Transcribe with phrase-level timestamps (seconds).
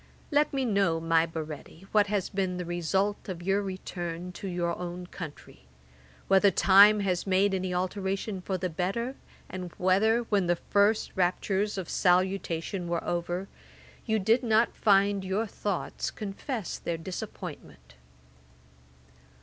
[0.31, 4.75] Let me know, my Baretti, what has been the result of your return to your
[4.75, 5.65] own country:
[6.27, 9.15] whether time has made any alteration for the better,
[9.47, 13.47] and whether, when the first raptures of salutation were over,
[14.07, 17.93] you did not find your thoughts confessed their disappointment.